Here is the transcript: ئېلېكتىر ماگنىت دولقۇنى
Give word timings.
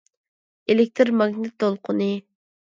ئېلېكتىر 0.73 1.11
ماگنىت 1.19 1.55
دولقۇنى 1.65 2.09